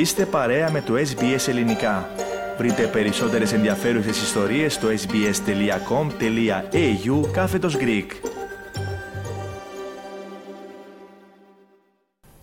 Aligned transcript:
Είστε 0.00 0.26
παρέα 0.26 0.70
με 0.70 0.80
το 0.80 0.94
SBS 0.94 1.48
Ελληνικά. 1.48 2.08
Βρείτε 2.58 2.86
περισσότερες 2.86 3.52
ενδιαφέρουσες 3.52 4.22
ιστορίες 4.22 4.74
στο 4.74 4.88
sbs.com.au 4.88 5.30
κάθετος 7.32 7.76
Greek. 7.76 8.06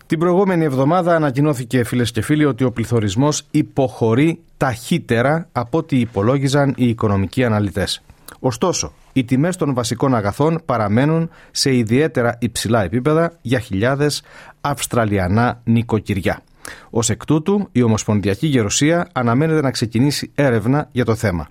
Την 0.06 0.18
προηγούμενη 0.18 0.64
εβδομάδα 0.64 1.14
ανακοινώθηκε 1.14 1.84
φίλες 1.84 2.10
και 2.10 2.22
φίλοι 2.22 2.44
ότι 2.44 2.64
ο 2.64 2.72
πληθωρισμός 2.72 3.46
υποχωρεί 3.50 4.40
ταχύτερα 4.56 5.48
από 5.52 5.78
ό,τι 5.78 6.00
υπολόγιζαν 6.00 6.74
οι 6.76 6.88
οικονομικοί 6.88 7.44
αναλυτές. 7.44 8.02
Ωστόσο, 8.40 8.92
οι 9.12 9.24
τιμές 9.24 9.56
των 9.56 9.74
βασικών 9.74 10.14
αγαθών 10.14 10.60
παραμένουν 10.64 11.30
σε 11.50 11.74
ιδιαίτερα 11.74 12.36
υψηλά 12.40 12.82
επίπεδα 12.82 13.32
για 13.42 13.58
χιλιάδες 13.58 14.22
Αυστραλιανά 14.60 15.60
νοικοκυριά. 15.64 16.42
Ω 16.90 16.98
εκ 17.08 17.24
τούτου, 17.24 17.68
η 17.72 17.82
Ομοσπονδιακή 17.82 18.46
Γερουσία 18.46 19.08
αναμένεται 19.12 19.60
να 19.60 19.70
ξεκινήσει 19.70 20.30
έρευνα 20.34 20.88
για 20.92 21.04
το 21.04 21.14
θέμα. 21.14 21.48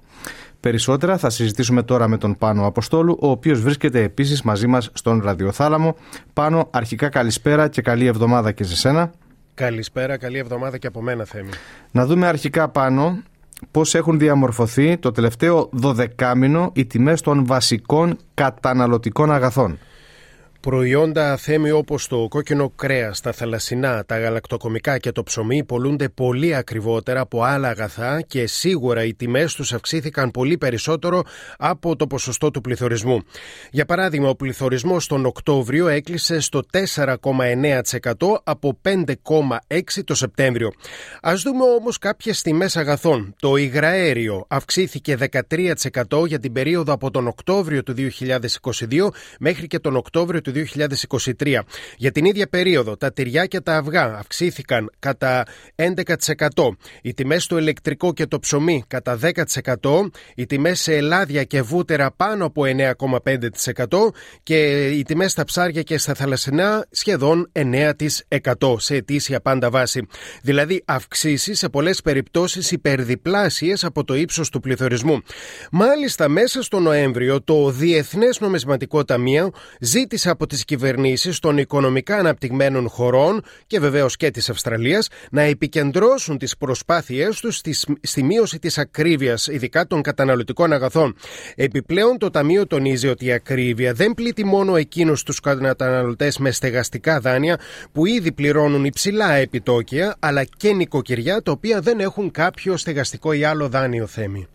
Περισσότερα 0.59 1.17
θα 1.17 1.29
συζητήσουμε 1.29 1.83
τώρα 1.83 2.07
με 2.07 2.17
τον 2.17 2.37
Πάνο 2.37 2.65
Αποστόλου, 2.65 3.17
ο 3.21 3.29
οποίος 3.29 3.61
βρίσκεται 3.61 4.01
επίσης 4.03 4.41
μαζί 4.41 4.67
μας 4.67 4.89
στον 4.93 5.21
ραδιοθάλαμο. 5.23 5.95
Πάνο, 6.33 6.67
αρχικά 6.71 7.09
καλησπέρα 7.09 7.67
και 7.67 7.81
καλή 7.81 8.05
εβδομάδα 8.05 8.51
και 8.51 8.63
σε 8.63 8.75
σένα. 8.75 9.11
Καλησπέρα, 9.53 10.17
καλή 10.17 10.37
εβδομάδα 10.37 10.77
και 10.77 10.87
από 10.87 11.01
μένα, 11.01 11.25
Θέμη. 11.25 11.49
Να 11.91 12.05
δούμε 12.05 12.27
αρχικά 12.27 12.69
πάνω 12.69 13.17
πώς 13.71 13.95
έχουν 13.95 14.19
διαμορφωθεί 14.19 14.97
το 14.97 15.11
τελευταίο 15.11 15.69
δωδεκάμινο 15.71 16.71
οι 16.73 16.85
τιμές 16.85 17.21
των 17.21 17.45
βασικών 17.45 18.17
καταναλωτικών 18.33 19.31
αγαθών. 19.31 19.77
Προϊόντα 20.67 21.37
θέμη 21.37 21.71
όπως 21.71 22.07
το 22.07 22.27
κόκκινο 22.29 22.69
κρέας, 22.69 23.21
τα 23.21 23.31
θαλασσινά, 23.31 24.05
τα 24.05 24.19
γαλακτοκομικά 24.19 24.97
και 24.97 25.11
το 25.11 25.23
ψωμί 25.23 25.63
πολλούνται 25.63 26.09
πολύ 26.09 26.55
ακριβότερα 26.55 27.19
από 27.19 27.43
άλλα 27.43 27.69
αγαθά 27.69 28.21
και 28.21 28.47
σίγουρα 28.47 29.03
οι 29.03 29.13
τιμές 29.13 29.53
τους 29.53 29.73
αυξήθηκαν 29.73 30.31
πολύ 30.31 30.57
περισσότερο 30.57 31.23
από 31.57 31.95
το 31.95 32.07
ποσοστό 32.07 32.51
του 32.51 32.61
πληθωρισμού. 32.61 33.21
Για 33.71 33.85
παράδειγμα, 33.85 34.29
ο 34.29 34.35
πληθωρισμός 34.35 35.07
τον 35.07 35.25
Οκτώβριο 35.25 35.87
έκλεισε 35.87 36.39
στο 36.39 36.61
4,9% 36.71 38.41
από 38.43 38.79
5,6% 38.81 40.03
το 40.05 40.15
Σεπτέμβριο. 40.15 40.71
Ας 41.21 41.41
δούμε 41.41 41.63
όμως 41.63 41.97
κάποιες 41.97 42.41
τιμές 42.41 42.77
αγαθών. 42.77 43.35
Το 43.39 43.55
υγραέριο 43.55 44.45
αυξήθηκε 44.47 45.17
13% 45.17 46.27
για 46.27 46.39
την 46.39 46.51
περίοδο 46.51 46.93
από 46.93 47.11
τον 47.11 47.27
Οκτώβριο 47.27 47.83
του 47.83 47.93
2022 47.93 49.07
μέχρι 49.39 49.67
και 49.67 49.79
τον 49.79 49.95
Οκτώβριο 49.95 50.41
του 50.41 50.51
2023. 51.39 51.59
Για 51.97 52.11
την 52.11 52.25
ίδια 52.25 52.47
περίοδο, 52.47 52.97
τα 52.97 53.13
τυριά 53.13 53.45
και 53.45 53.59
τα 53.61 53.77
αυγά 53.77 54.17
αυξήθηκαν 54.17 54.91
κατά 54.99 55.45
11%. 55.75 55.95
Οι 57.01 57.13
τιμές 57.13 57.43
στο 57.43 57.57
ηλεκτρικό 57.57 58.13
και 58.13 58.25
το 58.25 58.39
ψωμί 58.39 58.83
κατά 58.87 59.19
10%. 59.21 60.09
Οι 60.35 60.45
τιμές 60.45 60.79
σε 60.79 60.95
ελάδια 60.95 61.43
και 61.43 61.61
βούτερα 61.61 62.11
πάνω 62.11 62.45
από 62.45 62.63
9,5% 62.65 64.13
και 64.43 64.87
οι 64.87 65.03
τιμές 65.03 65.31
στα 65.31 65.43
ψάρια 65.43 65.81
και 65.81 65.97
στα 65.97 66.13
θαλασσινά 66.13 66.85
σχεδόν 66.91 67.51
9% 67.53 68.75
σε 68.77 68.95
ετήσια 68.95 69.41
πάντα 69.41 69.69
βάση. 69.69 70.07
Δηλαδή 70.41 70.83
αυξήσεις 70.85 71.57
σε 71.57 71.69
πολλές 71.69 72.01
περιπτώσεις 72.01 72.71
υπερδιπλάσιες 72.71 73.83
από 73.83 74.03
το 74.03 74.15
ύψος 74.15 74.49
του 74.49 74.59
πληθωρισμού. 74.59 75.21
Μάλιστα 75.71 76.27
μέσα 76.27 76.61
στο 76.61 76.79
Νοέμβριο 76.79 77.41
το 77.41 77.69
Διεθνές 77.69 78.39
Νομισματικό 78.39 79.03
Ταμείο 79.05 79.51
ζήτησε 79.79 80.29
από 80.37 80.47
τις 80.47 80.65
κυβερνήσεις 80.65 81.39
των 81.39 81.57
οικονομικά 81.57 82.17
αναπτυγμένων 82.17 82.89
χωρών 82.89 83.43
και 83.67 83.79
βεβαίως 83.79 84.15
και 84.17 84.31
της 84.31 84.49
Αυστραλίας 84.49 85.07
να 85.31 85.41
επικεντρώσουν 85.41 86.37
τις 86.37 86.57
προσπάθειές 86.57 87.39
τους 87.39 87.61
στη 88.01 88.23
μείωση 88.23 88.59
της 88.59 88.77
ακρίβειας, 88.77 89.47
ειδικά 89.47 89.87
των 89.87 90.01
καταναλωτικών 90.01 90.73
αγαθών. 90.73 91.15
Επιπλέον 91.55 92.17
το 92.17 92.29
Ταμείο 92.29 92.67
τονίζει 92.67 93.07
ότι 93.07 93.25
η 93.25 93.31
ακρίβεια 93.31 93.93
δεν 93.93 94.13
πλήττει 94.13 94.45
μόνο 94.45 94.75
εκείνους 94.75 95.23
τους 95.23 95.39
καταναλωτές 95.39 96.37
με 96.37 96.51
στεγαστικά 96.51 97.19
δάνεια 97.19 97.59
που 97.91 98.05
ήδη 98.05 98.31
πληρώνουν 98.31 98.85
υψηλά 98.85 99.33
επιτόκια, 99.33 100.15
αλλά 100.19 100.43
και 100.43 100.73
νοικοκυριά 100.73 101.41
τα 101.41 101.51
οποία 101.51 101.79
δεν 101.79 101.99
έχουν 101.99 102.31
κάποιο 102.31 102.77
στεγαστικό 102.77 103.33
ή 103.33 103.43
άλλο 103.43 103.69
δάνειο 103.69 104.07
θέμη. 104.07 104.47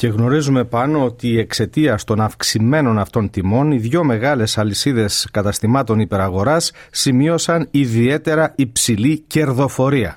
Και 0.00 0.08
γνωρίζουμε 0.08 0.64
πάνω 0.64 1.04
ότι 1.04 1.38
εξαιτία 1.38 1.98
των 2.06 2.20
αυξημένων 2.20 2.98
αυτών 2.98 3.30
τιμών, 3.30 3.70
οι 3.72 3.78
δύο 3.78 4.04
μεγάλες 4.04 4.58
αλυσίδες 4.58 5.28
καταστημάτων 5.30 6.00
υπεραγοράς 6.00 6.72
σημείωσαν 6.90 7.68
ιδιαίτερα 7.70 8.52
υψηλή 8.56 9.24
κερδοφορία. 9.26 10.16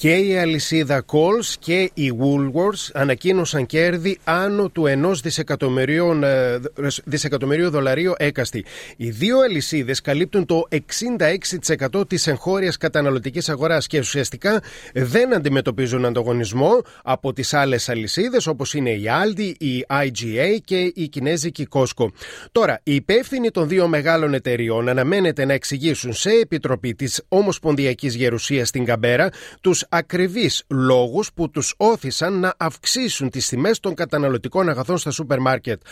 Και 0.00 0.16
η 0.16 0.38
αλυσίδα 0.38 1.04
Coles 1.06 1.54
και 1.58 1.90
η 1.94 2.12
Woolworths 2.20 2.90
ανακοίνωσαν 2.92 3.66
κέρδη 3.66 4.18
άνω 4.24 4.68
του 4.68 4.84
1 4.86 5.20
δισεκατομμυρίου, 5.22 6.20
ε, 6.22 6.58
δισεκατομμυρίου 7.04 7.70
δολαρίου 7.70 8.12
έκαστη. 8.16 8.64
Οι 8.96 9.10
δύο 9.10 9.40
αλυσίδες 9.40 10.00
καλύπτουν 10.00 10.46
το 10.46 10.66
66% 10.68 12.08
της 12.08 12.26
εγχώριας 12.26 12.76
καταναλωτικής 12.76 13.48
αγοράς 13.48 13.86
και 13.86 13.98
ουσιαστικά 13.98 14.62
δεν 14.94 15.34
αντιμετωπίζουν 15.34 16.04
ανταγωνισμό 16.04 16.82
από 17.02 17.32
τις 17.32 17.54
άλλες 17.54 17.88
αλυσίδες 17.88 18.46
όπως 18.46 18.74
είναι 18.74 18.90
η 18.90 19.04
Aldi, 19.22 19.52
η 19.58 19.84
IGA 19.88 20.58
και 20.64 20.92
η 20.94 21.08
κινέζικη 21.08 21.66
Costco. 21.70 22.06
Τώρα, 22.52 22.80
οι 22.82 22.94
υπεύθυνοι 22.94 23.50
των 23.50 23.68
δύο 23.68 23.88
μεγάλων 23.88 24.34
εταιριών 24.34 24.88
αναμένεται 24.88 25.44
να 25.44 25.52
εξηγήσουν 25.52 26.12
σε 26.12 26.30
επιτροπή 26.30 26.94
της 26.94 27.22
Ομοσπονδιακής 27.28 28.14
Γερουσίας 28.14 28.68
στην 28.68 28.84
Καμπέρα 28.84 29.30
τους 29.60 29.84
ακριβείς 29.92 30.64
λόγους 30.68 31.32
που 31.32 31.50
τους 31.50 31.74
όθησαν 31.76 32.40
να 32.40 32.54
αυξήσουν 32.56 33.30
τις 33.30 33.48
τιμές 33.48 33.80
των 33.80 33.94
καταναλωτικών 33.94 34.68
αγαθών 34.68 34.98
στα 34.98 35.10
σούπερ 35.10 35.38
μάρκετ. 35.38 35.82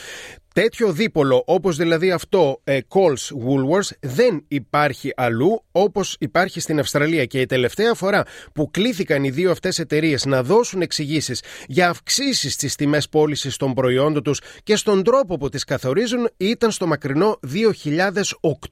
Τέτοιο 0.58 0.92
δίπολο 0.92 1.42
όπως 1.46 1.76
δηλαδή 1.76 2.10
αυτό 2.10 2.60
ε, 2.64 2.78
Coles 2.88 3.46
Woolworths 3.46 3.90
δεν 4.00 4.44
υπάρχει 4.48 5.12
αλλού 5.16 5.64
όπως 5.72 6.16
υπάρχει 6.18 6.60
στην 6.60 6.78
Αυστραλία 6.78 7.24
και 7.24 7.40
η 7.40 7.46
τελευταία 7.46 7.94
φορά 7.94 8.24
που 8.54 8.70
κλήθηκαν 8.70 9.24
οι 9.24 9.30
δύο 9.30 9.50
αυτές 9.50 9.78
εταιρείες 9.78 10.24
να 10.24 10.42
δώσουν 10.42 10.80
εξηγήσεις 10.80 11.42
για 11.66 11.88
αυξήσεις 11.88 12.52
στις 12.52 12.74
τιμές 12.74 13.08
πώλησης 13.08 13.56
των 13.56 13.74
προϊόντων 13.74 14.22
τους 14.22 14.40
και 14.62 14.76
στον 14.76 15.02
τρόπο 15.02 15.36
που 15.36 15.48
τις 15.48 15.64
καθορίζουν 15.64 16.28
ήταν 16.36 16.70
στο 16.70 16.86
μακρινό 16.86 17.38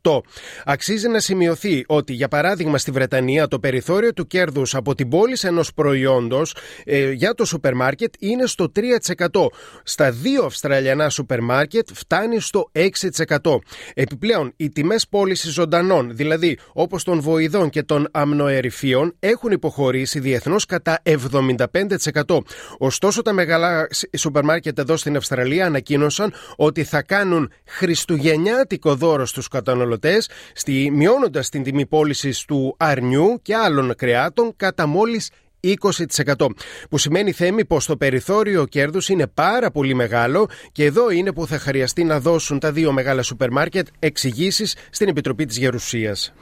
2008. 0.02 0.20
Αξίζει 0.64 1.08
να 1.08 1.20
σημειωθεί 1.20 1.84
ότι 1.86 2.12
για 2.12 2.28
παράδειγμα 2.28 2.78
στη 2.78 2.90
Βρετανία 2.90 3.48
το 3.48 3.58
περιθώριο 3.58 4.12
του 4.12 4.26
κέρδους 4.26 4.74
από 4.74 4.94
την 4.94 5.08
πώληση 5.08 5.46
ενός 5.46 5.74
προϊόντος 5.74 6.56
ε, 6.84 7.10
για 7.10 7.34
το 7.34 7.44
σούπερ 7.44 7.74
μάρκετ 7.74 8.14
είναι 8.18 8.46
στο 8.46 8.72
3%. 8.76 9.46
Στα 9.82 10.10
δύο 10.10 10.44
Αυστραλιανά 10.44 11.08
σούπερ 11.08 11.40
μάρκετ 11.40 11.75
φτάνει 11.94 12.40
στο 12.40 12.70
6%. 12.72 13.58
Επιπλέον, 13.94 14.52
οι 14.56 14.68
τιμές 14.68 15.08
πώλησης 15.08 15.52
ζωντανών, 15.52 16.16
δηλαδή 16.16 16.58
όπως 16.72 17.04
των 17.04 17.20
βοηδών 17.20 17.70
και 17.70 17.82
των 17.82 18.08
αμνοερυφίων, 18.10 19.16
έχουν 19.18 19.50
υποχωρήσει 19.50 20.20
διεθνώς 20.20 20.66
κατά 20.66 21.02
75%. 21.02 22.38
Ωστόσο, 22.78 23.22
τα 23.22 23.32
μεγάλα 23.32 23.88
σούπερ 24.16 24.44
μάρκετ 24.44 24.78
εδώ 24.78 24.96
στην 24.96 25.16
Αυστραλία 25.16 25.66
ανακοίνωσαν 25.66 26.32
ότι 26.56 26.84
θα 26.84 27.02
κάνουν 27.02 27.52
χριστουγεννιάτικο 27.66 28.94
δώρο 28.94 29.26
στους 29.26 29.48
καταναλωτές, 29.48 30.28
μειώνοντας 30.92 31.48
την 31.48 31.62
τιμή 31.62 31.86
πώλησης 31.86 32.44
του 32.44 32.74
αρνιού 32.78 33.40
και 33.42 33.54
άλλων 33.54 33.94
κρεάτων 33.96 34.52
κατά 34.56 34.86
μόλις 34.86 35.30
20%. 35.66 36.46
Που 36.90 36.98
σημαίνει 36.98 37.32
θέμη 37.32 37.64
πως 37.64 37.86
το 37.86 37.96
περιθώριο 37.96 38.64
κέρδους 38.64 39.08
είναι 39.08 39.26
πάρα 39.26 39.70
πολύ 39.70 39.94
μεγάλο 39.94 40.48
και 40.72 40.84
εδώ 40.84 41.10
είναι 41.10 41.32
που 41.32 41.46
θα 41.46 41.58
χρειαστεί 41.58 42.04
να 42.04 42.20
δώσουν 42.20 42.58
τα 42.58 42.72
δύο 42.72 42.92
μεγάλα 42.92 43.22
σούπερ 43.22 43.50
μάρκετ 43.50 43.86
εξηγήσεις 43.98 44.76
στην 44.90 45.08
Επιτροπή 45.08 45.44
της 45.44 45.56
Γερουσίας. 45.58 46.32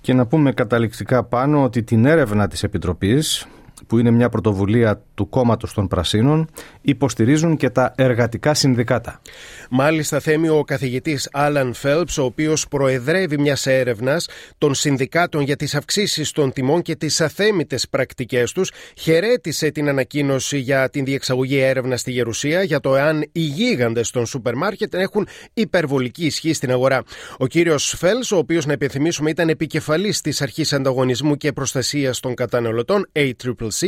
Και 0.00 0.14
να 0.14 0.26
πούμε 0.26 0.52
καταληκτικά 0.52 1.24
πάνω 1.24 1.62
ότι 1.62 1.82
την 1.82 2.04
έρευνα 2.04 2.48
της 2.48 2.62
Επιτροπής 2.62 3.46
που 3.86 3.98
είναι 3.98 4.10
μια 4.10 4.28
πρωτοβουλία 4.28 5.02
του 5.20 5.28
κόμματος 5.28 5.72
των 5.74 5.88
Πρασίνων, 5.88 6.50
υποστηρίζουν 6.80 7.56
και 7.56 7.70
τα 7.70 7.92
εργατικά 7.96 8.54
συνδικάτα. 8.54 9.20
Μάλιστα, 9.70 10.20
θέμει 10.20 10.48
ο 10.48 10.62
καθηγητής 10.66 11.28
Άλαν 11.32 11.74
Φέλπς, 11.74 12.18
ο 12.18 12.24
οποίος 12.24 12.68
προεδρεύει 12.68 13.38
μιας 13.38 13.66
έρευνας 13.66 14.28
των 14.58 14.74
συνδικάτων 14.74 15.42
για 15.42 15.56
τις 15.56 15.74
αυξήσεις 15.74 16.32
των 16.32 16.52
τιμών 16.52 16.82
και 16.82 16.96
τις 16.96 17.20
αθέμητες 17.20 17.88
πρακτικές 17.88 18.52
τους, 18.52 18.70
χαιρέτησε 18.96 19.70
την 19.70 19.88
ανακοίνωση 19.88 20.58
για 20.58 20.90
την 20.90 21.04
διεξαγωγή 21.04 21.58
έρευνα 21.58 21.96
στη 21.96 22.10
Γερουσία 22.10 22.62
για 22.62 22.80
το 22.80 22.96
εάν 22.96 23.24
οι 23.32 23.40
γίγαντες 23.40 24.10
των 24.10 24.26
σούπερ 24.26 24.54
μάρκετ 24.54 24.94
έχουν 24.94 25.28
υπερβολική 25.54 26.26
ισχύ 26.26 26.52
στην 26.52 26.70
αγορά. 26.70 27.02
Ο 27.38 27.46
κύριος 27.46 27.94
Φέλ, 27.98 28.18
ο 28.32 28.36
οποίος 28.36 28.66
να 28.66 28.72
επιθυμήσουμε 28.72 29.30
ήταν 29.30 29.48
επικεφαλής 29.48 30.20
της 30.20 30.42
Αρχής 30.42 30.72
Ανταγωνισμού 30.72 31.36
και 31.36 31.52
Προστασίας 31.52 32.20
των 32.20 32.34
Καταναλωτών, 32.34 33.08
ACCC, 33.12 33.86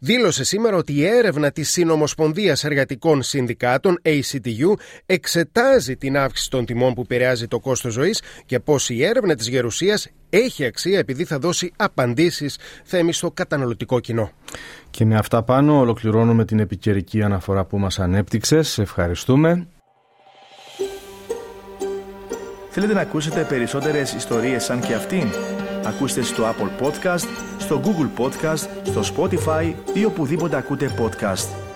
δήλωσε 0.00 0.44
σήμερα 0.44 0.69
σήμερα 0.70 0.88
ότι 0.88 0.92
η 0.92 1.06
έρευνα 1.18 1.50
της 1.50 1.70
Συνομοσπονδίας 1.70 2.64
Εργατικών 2.64 3.22
Συνδικάτων, 3.22 4.00
ACTU, 4.02 4.78
εξετάζει 5.06 5.96
την 5.96 6.16
αύξηση 6.16 6.50
των 6.50 6.64
τιμών 6.64 6.94
που 6.94 7.00
επηρεάζει 7.00 7.46
το 7.48 7.60
κόστος 7.60 7.92
ζωής 7.92 8.22
και 8.46 8.60
πως 8.60 8.90
η 8.90 9.04
έρευνα 9.04 9.34
της 9.34 9.48
Γερουσίας 9.48 10.08
έχει 10.30 10.64
αξία 10.64 10.98
επειδή 10.98 11.24
θα 11.24 11.38
δώσει 11.38 11.72
απαντήσεις 11.76 12.58
θέμη 12.84 13.12
στο 13.12 13.30
καταναλωτικό 13.30 14.00
κοινό. 14.00 14.30
Και 14.90 15.04
με 15.04 15.16
αυτά 15.16 15.42
πάνω 15.42 15.78
ολοκληρώνουμε 15.78 16.44
την 16.44 16.58
επικαιρική 16.58 17.22
αναφορά 17.22 17.64
που 17.64 17.78
μας 17.78 17.98
ανέπτυξες. 17.98 18.78
Ευχαριστούμε. 18.78 19.66
Θέλετε 22.70 22.92
να 22.92 23.00
ακούσετε 23.00 23.46
περισσότερες 23.48 24.12
ιστορίες 24.12 24.64
σαν 24.64 24.80
και 24.80 24.94
αυτήν; 24.94 25.28
Ακούστε 25.84 26.22
στο 26.22 26.44
Apple 26.44 26.86
Podcast, 26.86 27.26
στο 27.58 27.80
Google 27.84 28.24
Podcast, 28.24 28.79
στο 28.90 29.14
Spotify 29.14 29.74
ή 29.94 30.04
οπουδήποτε 30.04 30.56
ακούτε 30.56 30.90
podcast. 30.98 31.69